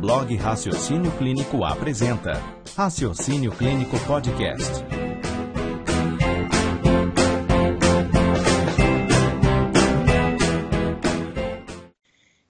blog 0.00 0.34
Raciocínio 0.34 1.12
Clínico 1.18 1.62
apresenta 1.62 2.32
Raciocínio 2.74 3.52
Clínico 3.52 4.00
Podcast. 4.06 4.82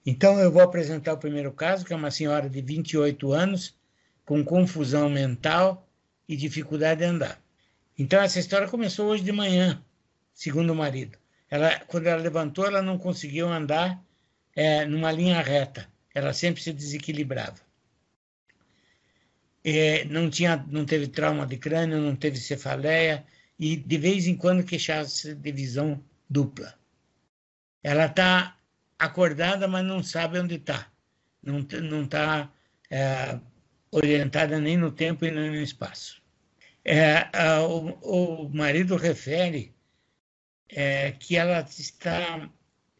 Então 0.05 0.39
eu 0.39 0.49
vou 0.49 0.61
apresentar 0.61 1.11
o 1.11 1.17
primeiro 1.17 1.51
caso, 1.51 1.83
que 1.83 1.91
é 1.91 1.95
uma 1.95 2.09
senhora 2.09 2.49
de 2.49 2.61
28 2.61 3.33
anos 3.33 3.77
com 4.23 4.45
confusão 4.45 5.09
mental 5.09 5.85
e 6.29 6.37
dificuldade 6.37 7.01
de 7.01 7.05
andar. 7.05 7.37
Então 7.99 8.21
essa 8.21 8.39
história 8.39 8.69
começou 8.69 9.09
hoje 9.09 9.23
de 9.23 9.31
manhã, 9.33 9.83
segundo 10.33 10.71
o 10.71 10.75
marido. 10.75 11.17
Ela, 11.49 11.81
quando 11.85 12.07
ela 12.07 12.21
levantou, 12.21 12.65
ela 12.65 12.81
não 12.81 12.97
conseguiu 12.97 13.49
andar 13.49 14.01
é, 14.55 14.85
numa 14.85 15.11
linha 15.11 15.41
reta. 15.41 15.91
Ela 16.13 16.33
sempre 16.33 16.61
se 16.61 16.73
desequilibrava. 16.73 17.59
É, 19.63 20.05
não 20.05 20.29
tinha, 20.29 20.57
não 20.69 20.85
teve 20.85 21.07
trauma 21.07 21.45
de 21.45 21.57
crânio, 21.57 21.99
não 21.99 22.15
teve 22.15 22.37
cefaleia 22.37 23.25
e 23.59 23.75
de 23.75 23.97
vez 23.97 24.25
em 24.25 24.35
quando 24.35 24.63
queixava-se 24.63 25.35
de 25.35 25.51
visão 25.51 26.03
dupla. 26.29 26.73
Ela 27.83 28.05
está 28.05 28.57
acordada, 28.97 29.67
mas 29.67 29.85
não 29.85 30.03
sabe 30.03 30.39
onde 30.39 30.55
está. 30.55 30.91
Não 31.43 32.03
está 32.03 32.51
é, 32.89 33.39
orientada 33.91 34.59
nem 34.59 34.77
no 34.77 34.91
tempo 34.91 35.25
e 35.25 35.31
nem 35.31 35.49
no 35.49 35.61
espaço. 35.61 36.21
É, 36.83 37.29
a, 37.33 37.61
o, 37.61 38.45
o, 38.45 38.49
marido 38.49 38.95
refere 38.95 39.75
é, 40.69 41.11
que 41.11 41.35
ela 41.35 41.61
está 41.61 42.49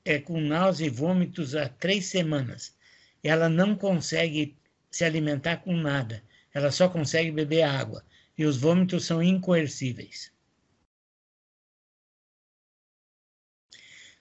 é, 0.05 0.19
com 0.19 0.39
náusea 0.39 0.87
e 0.87 0.89
vômitos 0.89 1.55
há 1.55 1.67
três 1.69 2.05
semanas. 2.05 2.75
Ela 3.23 3.49
não 3.49 3.75
consegue 3.75 4.55
se 4.89 5.03
alimentar 5.03 5.57
com 5.57 5.75
nada. 5.75 6.23
Ela 6.53 6.71
só 6.71 6.89
consegue 6.89 7.31
beber 7.31 7.63
água. 7.63 8.03
E 8.37 8.45
os 8.45 8.57
vômitos 8.57 9.05
são 9.05 9.21
incoercíveis. 9.21 10.31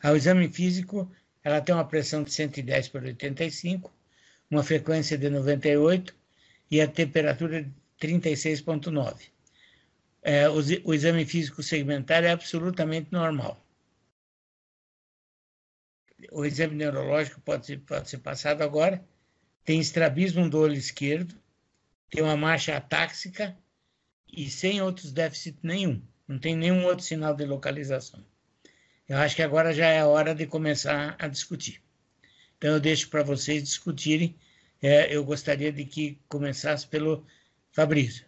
Ao 0.02 0.16
exame 0.16 0.48
físico, 0.48 1.10
ela 1.42 1.60
tem 1.60 1.74
uma 1.74 1.86
pressão 1.86 2.22
de 2.22 2.32
110 2.32 2.88
por 2.88 3.02
85, 3.02 3.92
uma 4.50 4.62
frequência 4.62 5.16
de 5.16 5.28
98 5.28 6.14
e 6.70 6.80
a 6.80 6.88
temperatura 6.88 7.62
de 7.62 7.70
36,9. 8.00 9.28
É, 10.22 10.48
o, 10.48 10.56
o 10.84 10.94
exame 10.94 11.24
físico 11.24 11.62
segmentar 11.62 12.24
é 12.24 12.30
absolutamente 12.30 13.08
normal. 13.12 13.62
O 16.32 16.44
exame 16.44 16.74
neurológico 16.74 17.40
pode 17.40 17.66
ser, 17.66 17.80
pode 17.80 18.08
ser 18.08 18.18
passado 18.18 18.62
agora. 18.62 19.04
Tem 19.64 19.80
estrabismo 19.80 20.48
do 20.48 20.58
olho 20.58 20.74
esquerdo, 20.74 21.34
tem 22.10 22.22
uma 22.22 22.36
marcha 22.36 22.76
atáxica 22.76 23.56
e 24.26 24.48
sem 24.50 24.80
outros 24.82 25.12
déficits 25.12 25.62
nenhum. 25.62 26.02
Não 26.26 26.38
tem 26.38 26.56
nenhum 26.56 26.84
outro 26.84 27.04
sinal 27.04 27.34
de 27.34 27.44
localização. 27.44 28.24
Eu 29.08 29.18
acho 29.18 29.34
que 29.34 29.42
agora 29.42 29.74
já 29.74 29.86
é 29.86 30.00
a 30.00 30.06
hora 30.06 30.34
de 30.34 30.46
começar 30.46 31.16
a 31.18 31.26
discutir. 31.26 31.82
Então, 32.56 32.74
eu 32.74 32.80
deixo 32.80 33.08
para 33.10 33.22
vocês 33.22 33.62
discutirem. 33.62 34.36
É, 34.80 35.14
eu 35.14 35.24
gostaria 35.24 35.72
de 35.72 35.84
que 35.84 36.20
começasse 36.28 36.86
pelo 36.86 37.26
Fabrício. 37.72 38.24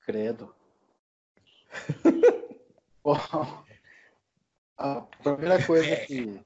Credo. 0.00 0.54
Bom, 3.04 3.64
a 4.78 5.00
primeira 5.00 5.64
coisa 5.66 5.96
que, 6.06 6.40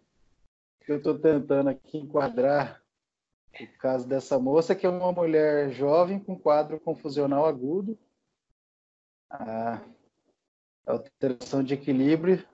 que 0.80 0.92
eu 0.92 0.96
estou 0.96 1.18
tentando 1.18 1.68
aqui 1.68 1.98
enquadrar 1.98 2.82
o 3.60 3.78
caso 3.78 4.08
dessa 4.08 4.38
moça, 4.38 4.74
que 4.74 4.86
é 4.86 4.88
uma 4.88 5.12
mulher 5.12 5.70
jovem 5.70 6.18
com 6.18 6.38
quadro 6.38 6.80
confusional 6.80 7.44
agudo. 7.44 7.98
Ah, 9.28 9.82
alteração 10.86 11.62
de 11.62 11.74
equilíbrio, 11.74 12.44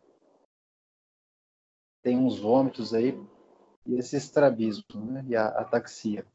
tem 2.02 2.16
uns 2.16 2.38
vômitos 2.40 2.92
aí, 2.92 3.18
e 3.86 3.96
esse 3.96 4.16
estrabismo, 4.16 4.84
né, 5.06 5.24
e 5.28 5.36
a 5.36 5.46
ataxia. 5.46 6.26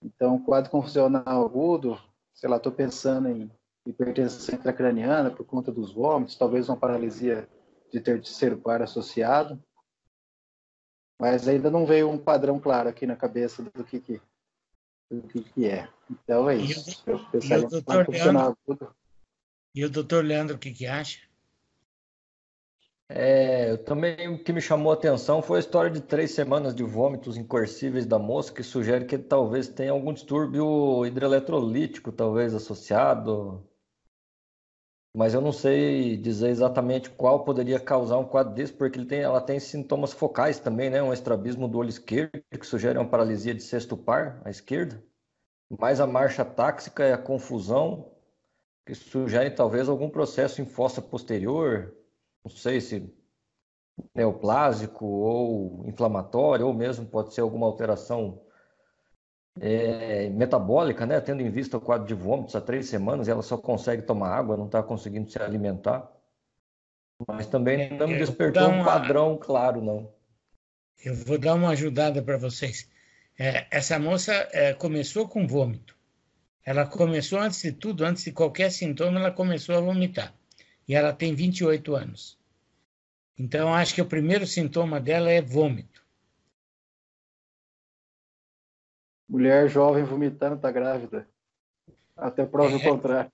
Então, 0.00 0.42
quadro 0.42 0.70
confusional 0.70 1.44
agudo, 1.44 2.00
sei 2.32 2.48
lá, 2.48 2.56
estou 2.56 2.72
pensando 2.72 3.28
em 3.28 3.50
hipertensão 3.86 4.54
intracraniana 4.54 5.30
por 5.30 5.44
conta 5.44 5.72
dos 5.72 5.92
vômitos, 5.92 6.36
talvez 6.36 6.68
uma 6.68 6.76
paralisia 6.76 7.48
de 7.92 8.00
terceiro 8.00 8.58
par 8.58 8.80
associado, 8.82 9.62
mas 11.20 11.46
ainda 11.46 11.70
não 11.70 11.84
veio 11.84 12.08
um 12.08 12.18
padrão 12.18 12.58
claro 12.58 12.88
aqui 12.88 13.06
na 13.06 13.14
cabeça 13.14 13.62
do 13.62 13.84
que, 13.84 14.00
que, 14.00 14.20
do 15.10 15.22
que, 15.28 15.42
que 15.42 15.66
é. 15.66 15.88
Então 16.10 16.48
é 16.48 16.56
isso. 16.56 17.02
E 17.06 17.10
o, 17.12 17.18
e 17.42 17.64
o 17.64 17.68
doutor 17.68 18.08
Leandro, 18.08 18.96
e 19.74 19.84
o 19.84 19.90
doutor 19.90 20.24
Leandro, 20.24 20.56
o 20.56 20.58
que, 20.58 20.72
que 20.72 20.86
acha? 20.86 21.20
É, 23.08 23.76
também 23.76 24.26
o 24.28 24.42
que 24.42 24.54
me 24.54 24.60
chamou 24.60 24.90
a 24.90 24.94
atenção 24.94 25.42
foi 25.42 25.58
a 25.58 25.60
história 25.60 25.90
de 25.90 26.00
três 26.00 26.30
semanas 26.30 26.74
de 26.74 26.82
vômitos 26.82 27.36
incoercíveis 27.36 28.06
da 28.06 28.18
moça, 28.18 28.52
que 28.52 28.62
sugere 28.62 29.04
que 29.04 29.18
talvez 29.18 29.68
tenha 29.68 29.92
algum 29.92 30.14
distúrbio 30.14 31.04
hidroeletrolítico, 31.04 32.10
talvez 32.10 32.54
associado. 32.54 33.62
Mas 35.14 35.34
eu 35.34 35.42
não 35.42 35.52
sei 35.52 36.16
dizer 36.16 36.48
exatamente 36.48 37.10
qual 37.10 37.44
poderia 37.44 37.78
causar 37.78 38.18
um 38.18 38.24
quadro 38.24 38.54
desse, 38.54 38.72
porque 38.72 39.04
tem, 39.04 39.20
ela 39.20 39.42
tem 39.42 39.60
sintomas 39.60 40.12
focais 40.12 40.58
também, 40.58 40.88
né? 40.88 41.02
Um 41.02 41.12
estrabismo 41.12 41.68
do 41.68 41.78
olho 41.78 41.90
esquerdo, 41.90 42.42
que 42.50 42.66
sugere 42.66 42.98
uma 42.98 43.08
paralisia 43.08 43.54
de 43.54 43.62
sexto 43.62 43.94
par 43.94 44.40
à 44.44 44.48
esquerda. 44.50 45.02
Mais 45.78 46.00
a 46.00 46.06
marcha 46.06 46.44
táxica 46.44 47.06
e 47.06 47.12
a 47.12 47.18
confusão, 47.18 48.10
que 48.86 48.94
sugerem 48.94 49.54
talvez 49.54 49.88
algum 49.88 50.08
processo 50.08 50.62
em 50.62 50.66
fossa 50.66 51.02
posterior, 51.02 51.94
não 52.42 52.50
sei 52.50 52.80
se 52.80 53.14
neoplásico 54.14 55.04
ou 55.04 55.86
inflamatório, 55.86 56.66
ou 56.66 56.72
mesmo 56.72 57.06
pode 57.06 57.34
ser 57.34 57.42
alguma 57.42 57.66
alteração 57.66 58.42
é, 59.60 60.28
metabólica, 60.30 61.04
né? 61.06 61.20
Tendo 61.20 61.42
em 61.42 61.50
vista 61.50 61.76
o 61.76 61.80
quadro 61.80 62.06
de 62.06 62.14
vômitos 62.14 62.56
há 62.56 62.60
três 62.60 62.86
semanas, 62.86 63.28
ela 63.28 63.42
só 63.42 63.56
consegue 63.56 64.02
tomar 64.02 64.30
água, 64.30 64.56
não 64.56 64.66
está 64.66 64.82
conseguindo 64.82 65.30
se 65.30 65.40
alimentar. 65.40 66.10
Mas 67.28 67.46
também 67.46 67.90
não 67.96 68.08
me 68.08 68.18
despertou 68.18 68.68
uma... 68.68 68.82
um 68.82 68.84
padrão 68.84 69.38
claro, 69.38 69.80
não. 69.80 70.12
Eu 71.04 71.14
vou 71.14 71.38
dar 71.38 71.54
uma 71.54 71.70
ajudada 71.70 72.22
para 72.22 72.36
vocês. 72.36 72.88
É, 73.38 73.66
essa 73.70 73.98
moça 73.98 74.32
é, 74.52 74.72
começou 74.72 75.28
com 75.28 75.46
vômito. 75.46 75.96
Ela 76.64 76.86
começou, 76.86 77.40
antes 77.40 77.62
de 77.62 77.72
tudo, 77.72 78.04
antes 78.04 78.24
de 78.24 78.32
qualquer 78.32 78.70
sintoma, 78.70 79.18
ela 79.18 79.32
começou 79.32 79.76
a 79.76 79.80
vomitar 79.80 80.32
e 80.86 80.94
ela 80.94 81.12
tem 81.12 81.34
28 81.34 81.94
anos. 81.94 82.38
Então, 83.38 83.74
acho 83.74 83.94
que 83.94 84.02
o 84.02 84.06
primeiro 84.06 84.46
sintoma 84.46 85.00
dela 85.00 85.30
é 85.30 85.40
vômito. 85.40 86.01
Mulher 89.32 89.68
jovem 89.68 90.04
vomitando 90.04 90.56
está 90.56 90.70
grávida. 90.70 91.26
Até 92.14 92.44
prova 92.44 92.74
é, 92.74 92.76
o 92.76 92.82
contrário. 92.82 93.32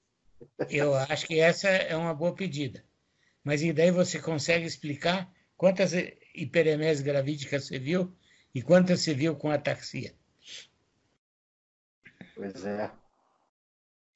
Eu 0.71 0.95
acho 0.95 1.27
que 1.27 1.41
essa 1.41 1.69
é 1.69 1.97
uma 1.97 2.15
boa 2.15 2.33
pedida. 2.33 2.85
Mas 3.43 3.63
e 3.63 3.73
daí 3.73 3.91
você 3.91 4.21
consegue 4.21 4.65
explicar 4.65 5.29
quantas 5.57 5.93
hiperemeses 6.35 7.03
gravídicas 7.03 7.67
você 7.67 7.79
viu 7.79 8.15
e 8.55 8.63
quantas 8.63 9.01
você 9.01 9.13
viu 9.13 9.35
com 9.35 9.51
ataxia? 9.51 10.15
Pois 12.37 12.65
é. 12.65 12.91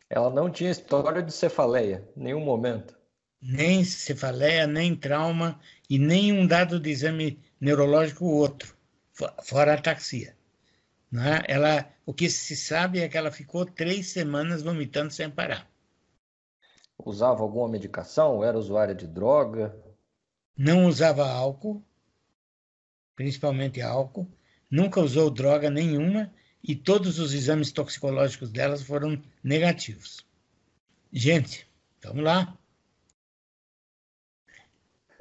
Ela 0.09 0.31
não 0.31 0.51
tinha 0.51 0.71
história 0.71 1.23
de 1.23 1.33
cefaleia, 1.33 2.09
em 2.17 2.23
nenhum 2.23 2.45
momento 2.45 2.97
nem 3.43 3.85
cefaleia, 3.85 4.69
nem 4.69 4.95
trauma 4.95 5.59
e 5.91 5.99
nem 5.99 6.33
um 6.33 6.47
dado 6.47 6.79
de 6.79 6.91
exame 6.91 7.41
neurológico 7.61 8.25
outro, 8.25 8.77
fora 9.43 9.73
a 9.73 9.75
ataxia. 9.75 10.37
Né? 11.13 11.43
Ela, 11.47 11.87
o 12.07 12.15
que 12.15 12.31
se 12.31 12.57
sabe 12.57 13.01
é 13.01 13.09
que 13.09 13.19
ela 13.19 13.31
ficou 13.31 13.67
três 13.67 14.09
semanas 14.09 14.63
vomitando 14.63 15.13
sem 15.13 15.31
parar. 15.31 15.71
Usava 17.05 17.43
alguma 17.43 17.69
medicação? 17.69 18.43
Era 18.43 18.59
usuária 18.59 18.95
de 18.95 19.07
droga? 19.07 19.77
Não 20.57 20.87
usava 20.87 21.29
álcool, 21.29 21.85
principalmente 23.15 23.83
álcool. 23.83 24.27
Nunca 24.71 25.01
usou 25.01 25.29
droga 25.29 25.69
nenhuma 25.69 26.33
e 26.63 26.75
todos 26.75 27.19
os 27.19 27.35
exames 27.35 27.73
toxicológicos 27.73 28.51
delas 28.51 28.83
foram 28.83 29.23
negativos. 29.45 30.27
Gente, 31.13 31.69
vamos 32.03 32.25
lá. 32.25 32.57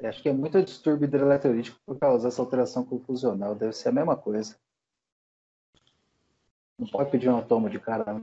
Acho 0.02 0.22
que 0.22 0.28
é 0.28 0.32
muito 0.32 0.62
distúrbio 0.62 1.06
hidroeletrolítico 1.06 1.78
por 1.84 1.98
causa 1.98 2.24
dessa 2.24 2.40
alteração 2.40 2.84
confusional. 2.84 3.54
Deve 3.54 3.72
ser 3.74 3.90
a 3.90 3.92
mesma 3.92 4.16
coisa. 4.16 4.56
Não 6.82 6.88
pode 6.88 7.12
pedir 7.12 7.28
uma 7.28 7.42
toma 7.42 7.70
de 7.70 7.78
cara. 7.78 8.20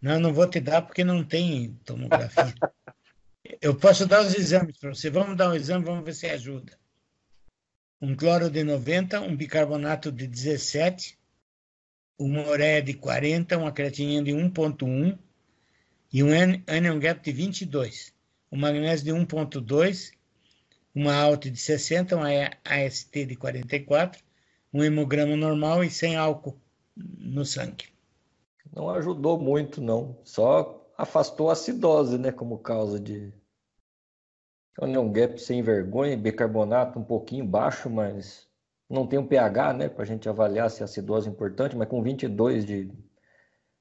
Não, 0.00 0.20
não, 0.20 0.32
vou 0.32 0.48
te 0.48 0.60
dar 0.60 0.82
porque 0.82 1.02
não 1.02 1.24
tem 1.24 1.76
tomografia. 1.84 2.54
Eu 3.60 3.74
posso 3.74 4.06
dar 4.06 4.24
os 4.24 4.36
exames 4.36 4.78
para 4.78 4.94
você. 4.94 5.10
Vamos 5.10 5.36
dar 5.36 5.50
um 5.50 5.54
exame, 5.54 5.84
vamos 5.84 6.04
ver 6.04 6.14
se 6.14 6.26
ajuda. 6.26 6.78
Um 8.00 8.14
cloro 8.14 8.48
de 8.48 8.62
90, 8.62 9.20
um 9.20 9.34
bicarbonato 9.34 10.12
de 10.12 10.28
17, 10.28 11.18
uma 12.16 12.46
ureia 12.46 12.80
de 12.80 12.94
40, 12.94 13.58
uma 13.58 13.72
creatinina 13.72 14.22
de 14.22 14.30
1.1 14.30 15.18
e 16.12 16.22
um 16.22 16.28
anion 16.68 17.00
gap 17.00 17.20
de 17.20 17.32
22, 17.32 18.14
um 18.52 18.58
magnésio 18.58 19.06
de 19.06 19.10
1.2, 19.10 20.12
uma 20.94 21.16
ALT 21.16 21.50
de 21.50 21.58
60, 21.58 22.14
uma 22.14 22.28
AST 22.64 23.26
de 23.26 23.34
44, 23.34 24.22
um 24.72 24.84
hemograma 24.84 25.36
normal 25.36 25.82
e 25.82 25.90
sem 25.90 26.14
álcool 26.14 26.56
no 27.18 27.44
sangue. 27.44 27.86
Não 28.74 28.90
ajudou 28.90 29.38
muito, 29.38 29.80
não. 29.80 30.18
Só 30.24 30.78
afastou 30.96 31.48
a 31.48 31.52
acidose, 31.52 32.18
né, 32.18 32.32
como 32.32 32.58
causa 32.58 32.98
de 32.98 33.32
anion 34.80 35.10
gap 35.10 35.40
sem 35.40 35.62
vergonha, 35.62 36.16
bicarbonato 36.16 36.98
um 36.98 37.04
pouquinho 37.04 37.44
baixo, 37.44 37.88
mas 37.88 38.46
não 38.88 39.06
tem 39.06 39.18
um 39.18 39.26
pH, 39.26 39.72
né, 39.72 39.88
para 39.88 40.02
a 40.02 40.06
gente 40.06 40.28
avaliar 40.28 40.70
se 40.70 40.82
a 40.82 40.84
acidose 40.84 41.28
é 41.28 41.32
importante, 41.32 41.76
mas 41.76 41.88
com 41.88 42.02
22 42.02 42.64
de, 42.64 42.90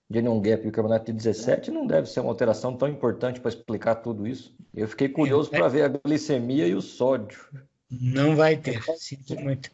de 0.10 0.20
anion 0.20 0.40
gap 0.40 0.62
e 0.62 0.66
bicarbonato 0.66 1.06
de 1.06 1.14
17 1.14 1.72
não 1.72 1.88
deve 1.88 2.08
ser 2.08 2.20
uma 2.20 2.30
alteração 2.30 2.76
tão 2.76 2.88
importante 2.88 3.40
para 3.40 3.50
explicar 3.50 3.96
tudo 3.96 4.28
isso. 4.28 4.56
Eu 4.74 4.88
fiquei 4.88 5.10
curioso 5.10 5.50
para 5.50 5.68
ver 5.68 5.84
a 5.84 5.88
glicemia 5.88 6.68
e 6.68 6.76
o 6.76 6.82
sódio. 6.82 7.48
Não 7.90 8.36
vai 8.36 8.58
ter, 8.58 8.84
sinto 8.98 9.36
muito. 9.40 9.72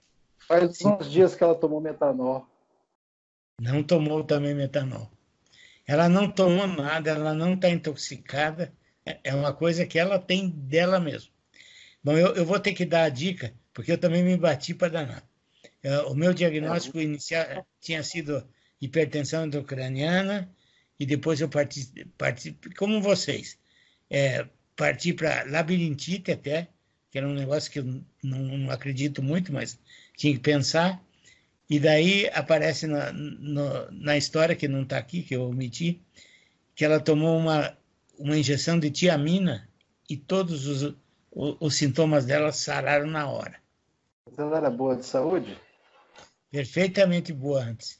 Faz 0.47 0.79
uns 0.83 1.09
dias 1.09 1.35
que 1.35 1.43
ela 1.43 1.55
tomou 1.55 1.81
metanol. 1.81 2.45
Não 3.63 3.81
tomou 3.81 4.25
também 4.25 4.53
metanol. 4.53 5.09
Ela 5.87 6.09
não 6.09 6.29
tomou 6.29 6.67
nada, 6.67 7.11
ela 7.11 7.33
não 7.33 7.53
está 7.53 7.69
intoxicada, 7.69 8.73
é 9.23 9.33
uma 9.33 9.53
coisa 9.53 9.85
que 9.85 9.97
ela 9.97 10.19
tem 10.19 10.49
dela 10.49 10.99
mesmo. 10.99 11.31
Bom, 12.03 12.17
eu, 12.17 12.35
eu 12.35 12.45
vou 12.45 12.59
ter 12.59 12.73
que 12.73 12.85
dar 12.85 13.03
a 13.05 13.09
dica, 13.09 13.53
porque 13.73 13.93
eu 13.93 13.97
também 13.97 14.21
me 14.21 14.35
bati 14.35 14.73
para 14.73 14.89
danar. 14.89 15.23
É, 15.81 15.99
o 15.99 16.13
meu 16.13 16.33
diagnóstico 16.33 16.99
inicial 16.99 17.65
tinha 17.79 18.03
sido 18.03 18.45
hipertensão 18.81 19.45
endocraniana, 19.45 20.53
e 20.99 21.05
depois 21.05 21.39
eu 21.39 21.47
parti, 21.47 21.89
parti 22.17 22.57
como 22.77 23.01
vocês, 23.01 23.57
é, 24.09 24.45
parti 24.75 25.13
para 25.13 25.45
labirintite 25.45 26.33
até, 26.33 26.67
que 27.09 27.17
era 27.17 27.27
um 27.27 27.33
negócio 27.33 27.71
que 27.71 27.79
eu 27.79 27.85
não, 28.21 28.39
não 28.39 28.71
acredito 28.71 29.23
muito, 29.23 29.53
mas 29.53 29.79
tinha 30.17 30.33
que 30.33 30.41
pensar. 30.41 31.01
E 31.73 31.79
daí 31.79 32.29
aparece 32.35 32.85
na, 32.85 33.11
no, 33.11 33.89
na 33.89 34.15
história, 34.15 34.55
que 34.55 34.67
não 34.67 34.83
está 34.83 34.99
aqui, 34.99 35.23
que 35.23 35.35
eu 35.35 35.49
omiti, 35.49 35.99
que 36.75 36.85
ela 36.85 36.99
tomou 36.99 37.35
uma, 37.35 37.75
uma 38.19 38.37
injeção 38.37 38.79
de 38.79 38.91
tiamina 38.91 39.67
e 40.07 40.15
todos 40.15 40.67
os, 40.67 40.95
os, 41.31 41.57
os 41.59 41.75
sintomas 41.75 42.27
dela 42.27 42.51
sararam 42.51 43.07
na 43.07 43.27
hora. 43.27 43.59
Ela 44.37 44.57
era 44.57 44.69
boa 44.69 44.95
de 44.95 45.03
saúde? 45.03 45.59
Perfeitamente 46.51 47.33
boa 47.33 47.63
antes. 47.63 47.99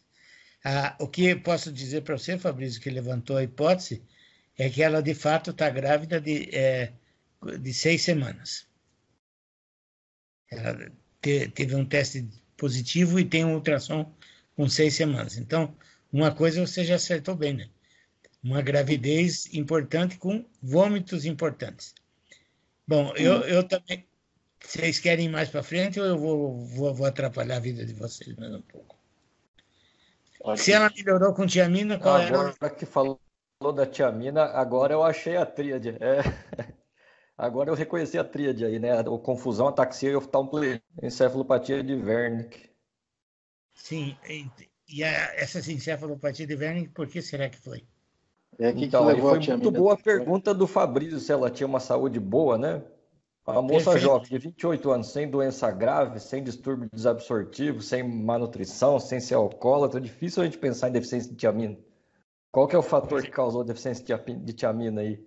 Ah, 0.64 0.96
o 1.00 1.08
que 1.08 1.36
posso 1.36 1.74
dizer 1.74 2.02
para 2.02 2.16
você, 2.16 2.38
Fabrício, 2.38 2.80
que 2.80 2.92
levantou 2.92 3.38
a 3.38 3.44
hipótese, 3.44 4.04
é 4.56 4.70
que 4.70 4.84
ela 4.84 5.02
de 5.02 5.16
fato 5.16 5.50
está 5.50 5.68
grávida 5.72 6.22
de, 6.22 6.48
é, 6.56 6.94
de 7.60 7.74
seis 7.74 8.04
semanas. 8.04 8.68
Ela 10.52 10.92
te, 11.20 11.48
teve 11.48 11.74
um 11.76 11.84
teste 11.84 12.43
positivo 12.58 13.20
e 13.20 13.26
tem 13.26 13.46
um 13.46 13.56
ultrassom 13.56 14.12
com 14.56 14.68
seis 14.70 14.94
semanas. 14.94 15.38
Então, 15.38 15.76
uma 16.12 16.34
coisa 16.34 16.66
você 16.66 16.84
já 16.84 16.96
acertou 16.96 17.36
bem, 17.36 17.54
né? 17.54 17.70
Uma 18.44 18.62
gravidez 18.62 19.54
importante 19.54 20.18
com 20.18 20.46
vômitos 20.62 21.26
importantes. 21.26 21.96
Bom, 22.88 23.14
eu, 23.16 23.42
eu 23.42 23.64
também. 23.64 24.06
Vocês 24.60 25.00
querem 25.00 25.26
ir 25.26 25.30
mais 25.30 25.50
para 25.50 25.64
frente 25.64 26.00
ou 26.00 26.06
eu 26.06 26.18
vou, 26.18 26.66
vou, 26.66 26.94
vou, 26.94 27.06
atrapalhar 27.06 27.58
a 27.58 27.60
vida 27.60 27.86
de 27.86 27.94
vocês 27.94 28.34
mais 28.38 28.54
um 28.54 28.62
pouco? 28.62 28.98
Se 30.56 30.72
ela 30.72 30.90
melhorou 30.96 31.34
com 31.34 31.46
tiamina, 31.46 31.98
qual 31.98 32.16
agora 32.16 32.54
era? 32.62 32.70
que 32.70 32.86
falou 32.86 33.20
da 33.76 33.86
tiamina, 33.86 34.44
agora 34.44 34.94
eu 34.94 35.04
achei 35.04 35.38
a 35.38 35.46
tríade. 35.46 35.98
É. 36.00 36.22
Agora 37.38 37.70
eu 37.70 37.76
reconheci 37.76 38.18
a 38.18 38.24
tríade 38.24 38.64
aí, 38.64 38.80
né? 38.80 39.00
O 39.02 39.18
confusão, 39.18 39.68
ataxia 39.68 40.12
e 40.12 41.06
encefalopatia 41.06 41.84
de 41.84 41.96
Wernicke. 41.96 42.70
Sim, 43.74 44.16
e 44.88 45.04
a, 45.04 45.10
essa 45.36 45.60
encefalopatia 45.72 46.46
de 46.46 46.56
Wernicke, 46.56 46.94
por 46.94 47.08
que 47.08 47.22
será 47.22 47.50
que 47.50 47.58
foi? 47.58 47.84
É 48.60 48.72
que 48.72 48.86
então, 48.86 49.08
que 49.14 49.20
foi 49.20 49.40
muito 49.40 49.72
boa 49.72 49.94
a 49.94 49.98
pergunta 49.98 50.54
do 50.54 50.68
Fabrício, 50.68 51.20
se 51.20 51.32
ela 51.32 51.50
tinha 51.50 51.66
uma 51.66 51.80
saúde 51.80 52.20
boa, 52.20 52.58
né? 52.58 52.84
A 53.46 53.62
moça 53.62 53.92
Perfeito. 53.92 54.00
jovem 54.00 54.30
de 54.30 54.38
28 54.38 54.92
anos, 54.92 55.12
sem 55.12 55.30
doença 55.30 55.70
grave, 55.70 56.20
sem 56.20 56.42
distúrbio 56.42 56.90
desabsortivo, 56.94 57.82
sem 57.82 58.02
malnutrição, 58.02 59.00
sem 59.00 59.20
ser 59.20 59.34
alcoólatra, 59.34 60.00
é 60.00 60.04
difícil 60.04 60.42
a 60.42 60.46
gente 60.46 60.58
pensar 60.58 60.88
em 60.88 60.94
deficiência 60.94 61.30
de 61.32 61.36
tiamina. 61.36 61.78
Qual 62.52 62.68
que 62.68 62.76
é 62.76 62.80
o 62.80 62.84
fator 62.84 63.22
que 63.22 63.32
causou 63.32 63.64
deficiência 63.64 64.06
de 64.06 64.54
tiamina 64.54 65.02
aí? 65.02 65.22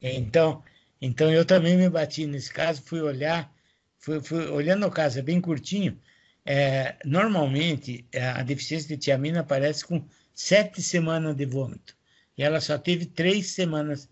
Então, 0.00 0.62
então 1.00 1.32
eu 1.32 1.44
também 1.44 1.76
me 1.76 1.88
bati 1.88 2.26
nesse 2.26 2.52
caso, 2.52 2.82
fui 2.82 3.00
olhar, 3.00 3.52
fui, 3.98 4.20
fui 4.20 4.46
olhando 4.48 4.86
o 4.86 4.90
caso, 4.90 5.18
é 5.18 5.22
bem 5.22 5.40
curtinho. 5.40 6.00
É, 6.46 6.96
normalmente 7.04 8.06
é, 8.12 8.26
a 8.26 8.42
deficiência 8.42 8.88
de 8.88 8.98
tiamina 8.98 9.40
aparece 9.40 9.84
com 9.84 10.06
sete 10.34 10.82
semanas 10.82 11.34
de 11.34 11.46
vômito 11.46 11.96
e 12.36 12.42
ela 12.42 12.60
só 12.60 12.76
teve 12.78 13.06
três 13.06 13.48
semanas. 13.50 14.08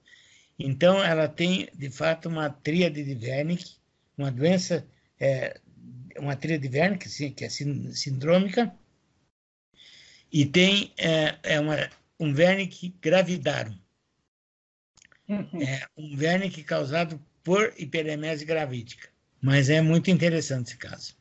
Então 0.59 1.03
ela 1.03 1.29
tem 1.29 1.69
de 1.75 1.91
fato 1.91 2.29
uma 2.29 2.49
tríade 2.49 3.03
de 3.05 3.27
Wernicke, 3.27 3.77
uma 4.17 4.31
doença, 4.31 4.87
é, 5.21 5.61
uma 6.19 6.37
tríade 6.37 6.69
de 6.69 6.79
Wernicke 6.79 7.31
que 7.31 7.45
é 7.45 7.49
sindrômica 7.49 8.75
e 10.33 10.47
tem 10.47 10.93
é, 10.97 11.37
é 11.43 11.61
uma, 11.61 11.77
um 12.19 12.33
Wernicke 12.35 12.95
gravidarum. 13.01 13.77
É 15.61 15.87
um 15.97 16.17
Wernicke 16.19 16.63
causado 16.63 17.19
por 17.43 17.73
hiperemese 17.77 18.45
gravídica. 18.45 19.09
Mas 19.41 19.71
é 19.71 19.81
muito 19.81 20.11
interessante 20.11 20.69
esse 20.69 20.77
caso. 20.77 21.17